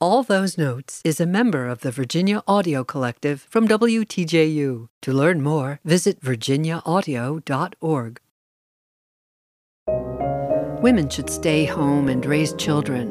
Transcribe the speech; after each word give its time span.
All 0.00 0.22
Those 0.22 0.56
Notes 0.56 1.02
is 1.04 1.18
a 1.18 1.26
member 1.26 1.66
of 1.66 1.80
the 1.80 1.90
Virginia 1.90 2.40
Audio 2.46 2.84
Collective 2.84 3.44
from 3.50 3.66
WTJU. 3.66 4.88
To 5.02 5.12
learn 5.12 5.42
more, 5.42 5.80
visit 5.84 6.20
virginiaaudio.org. 6.20 8.20
Women 10.80 11.08
should 11.08 11.28
stay 11.28 11.64
home 11.64 12.08
and 12.08 12.24
raise 12.24 12.52
children. 12.52 13.10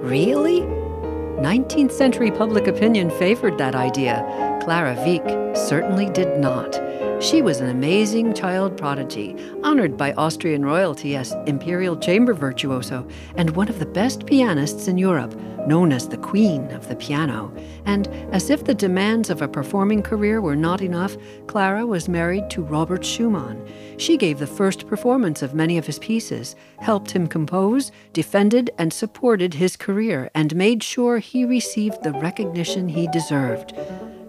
Really? 0.00 0.62
19th 0.62 1.92
century 1.92 2.30
public 2.30 2.66
opinion 2.66 3.10
favored 3.10 3.58
that 3.58 3.74
idea. 3.74 4.24
Clara 4.62 4.96
Wieck 5.04 5.54
certainly 5.54 6.08
did 6.08 6.38
not. 6.38 6.80
She 7.22 7.42
was 7.42 7.60
an 7.60 7.68
amazing 7.68 8.32
child 8.32 8.78
prodigy, 8.78 9.36
honored 9.62 9.98
by 9.98 10.14
Austrian 10.14 10.64
royalty 10.64 11.16
as 11.16 11.34
imperial 11.46 11.98
chamber 11.98 12.32
virtuoso 12.32 13.06
and 13.36 13.50
one 13.50 13.68
of 13.68 13.78
the 13.78 13.84
best 13.84 14.24
pianists 14.24 14.88
in 14.88 14.96
Europe, 14.96 15.38
known 15.66 15.92
as 15.92 16.08
the 16.08 16.16
Queen 16.16 16.70
of 16.70 16.88
the 16.88 16.96
Piano. 16.96 17.52
And 17.84 18.08
as 18.32 18.50
if 18.50 18.64
the 18.64 18.74
demands 18.74 19.30
of 19.30 19.42
a 19.42 19.48
performing 19.48 20.02
career 20.02 20.40
were 20.40 20.56
not 20.56 20.80
enough, 20.80 21.16
Clara 21.46 21.86
was 21.86 22.08
married 22.08 22.50
to 22.50 22.62
Robert 22.62 23.04
Schumann. 23.04 23.66
She 23.96 24.16
gave 24.16 24.38
the 24.38 24.46
first 24.46 24.86
performance 24.86 25.42
of 25.42 25.54
many 25.54 25.78
of 25.78 25.86
his 25.86 25.98
pieces, 25.98 26.56
helped 26.78 27.10
him 27.10 27.26
compose, 27.26 27.92
defended 28.12 28.70
and 28.78 28.92
supported 28.92 29.54
his 29.54 29.76
career, 29.76 30.30
and 30.34 30.54
made 30.56 30.82
sure 30.82 31.18
he 31.18 31.44
received 31.44 32.02
the 32.02 32.12
recognition 32.12 32.88
he 32.88 33.06
deserved. 33.08 33.74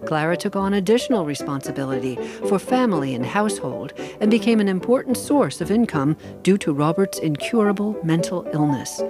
Clara 0.06 0.36
took 0.36 0.56
on 0.56 0.74
additional 0.74 1.24
responsibility 1.24 2.16
for 2.48 2.58
family 2.58 3.14
and 3.14 3.24
household 3.24 3.92
and 4.20 4.30
became 4.30 4.60
an 4.60 4.68
important 4.68 5.16
source 5.16 5.60
of 5.60 5.70
income 5.70 6.16
due 6.42 6.58
to 6.58 6.72
Robert's 6.72 7.18
incurable 7.18 7.98
mental 8.04 8.46
illness. 8.52 9.02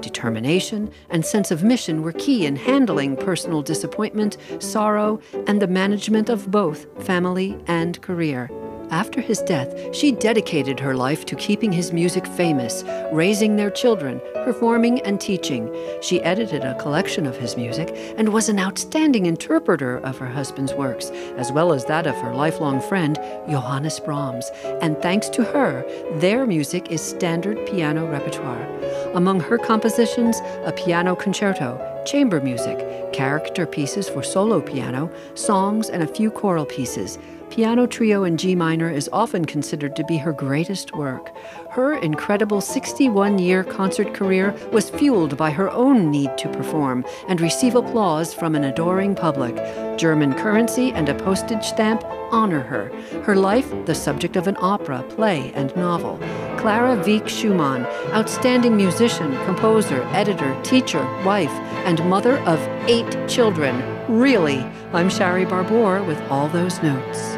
Determination 0.00 0.90
and 1.10 1.24
sense 1.24 1.50
of 1.50 1.62
mission 1.62 2.02
were 2.02 2.12
key 2.12 2.46
in 2.46 2.56
handling 2.56 3.16
personal 3.16 3.62
disappointment, 3.62 4.36
sorrow, 4.58 5.20
and 5.46 5.60
the 5.60 5.66
management 5.66 6.28
of 6.28 6.50
both 6.50 6.86
family 7.04 7.58
and 7.66 8.00
career. 8.00 8.48
After 8.90 9.20
his 9.20 9.42
death, 9.42 9.94
she 9.94 10.12
dedicated 10.12 10.80
her 10.80 10.96
life 10.96 11.26
to 11.26 11.36
keeping 11.36 11.72
his 11.72 11.92
music 11.92 12.26
famous, 12.26 12.84
raising 13.12 13.56
their 13.56 13.70
children, 13.70 14.20
performing, 14.44 15.00
and 15.02 15.20
teaching. 15.20 15.70
She 16.00 16.22
edited 16.22 16.64
a 16.64 16.78
collection 16.80 17.26
of 17.26 17.36
his 17.36 17.54
music 17.54 17.90
and 18.16 18.30
was 18.30 18.48
an 18.48 18.58
outstanding 18.58 19.26
interpreter 19.26 19.98
of 19.98 20.16
her 20.18 20.28
husband's 20.28 20.72
works, 20.72 21.10
as 21.36 21.52
well 21.52 21.74
as 21.74 21.84
that 21.84 22.06
of 22.06 22.16
her 22.16 22.34
lifelong 22.34 22.80
friend, 22.80 23.16
Johannes 23.48 24.00
Brahms. 24.00 24.50
And 24.80 24.96
thanks 25.02 25.28
to 25.30 25.44
her, 25.44 25.84
their 26.18 26.46
music 26.46 26.90
is 26.90 27.02
standard 27.02 27.66
piano 27.66 28.10
repertoire. 28.10 28.66
Among 29.14 29.40
her 29.40 29.58
compositions, 29.58 30.40
a 30.64 30.72
piano 30.72 31.14
concerto, 31.14 32.02
chamber 32.06 32.40
music, 32.40 33.12
character 33.12 33.66
pieces 33.66 34.08
for 34.08 34.22
solo 34.22 34.62
piano, 34.62 35.10
songs, 35.34 35.90
and 35.90 36.02
a 36.02 36.06
few 36.06 36.30
choral 36.30 36.64
pieces. 36.64 37.18
Piano 37.50 37.86
Trio 37.86 38.24
in 38.24 38.36
G 38.36 38.54
minor 38.54 38.90
is 38.90 39.08
often 39.12 39.44
considered 39.44 39.96
to 39.96 40.04
be 40.04 40.18
her 40.18 40.32
greatest 40.32 40.94
work. 40.94 41.34
Her 41.70 41.94
incredible 41.94 42.60
61 42.60 43.38
year 43.38 43.64
concert 43.64 44.12
career 44.14 44.54
was 44.70 44.90
fueled 44.90 45.36
by 45.36 45.50
her 45.50 45.70
own 45.70 46.10
need 46.10 46.36
to 46.38 46.48
perform 46.50 47.04
and 47.26 47.40
receive 47.40 47.74
applause 47.74 48.34
from 48.34 48.54
an 48.54 48.64
adoring 48.64 49.14
public. 49.14 49.56
German 49.98 50.34
currency 50.34 50.92
and 50.92 51.08
a 51.08 51.14
postage 51.14 51.64
stamp 51.64 52.04
honor 52.30 52.60
her. 52.60 52.92
Her 53.22 53.34
life, 53.34 53.72
the 53.86 53.94
subject 53.94 54.36
of 54.36 54.46
an 54.46 54.56
opera, 54.60 55.02
play, 55.08 55.50
and 55.54 55.74
novel. 55.74 56.20
Clara 56.58 56.96
Wieck 57.04 57.28
Schumann, 57.28 57.86
outstanding 58.12 58.76
musician, 58.76 59.32
composer, 59.44 60.02
editor, 60.12 60.60
teacher, 60.62 61.02
wife, 61.24 61.52
and 61.86 62.04
mother 62.08 62.38
of 62.40 62.58
eight 62.88 63.16
children. 63.28 63.74
Really, 64.08 64.58
I'm 64.92 65.08
Shari 65.08 65.44
Barbour 65.44 66.02
with 66.02 66.20
all 66.30 66.48
those 66.48 66.82
notes. 66.82 67.36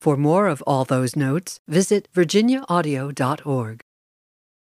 For 0.00 0.16
more 0.16 0.48
of 0.48 0.62
all 0.66 0.84
those 0.84 1.14
notes, 1.14 1.60
visit 1.68 2.08
virginiaaudio.org. 2.12 3.80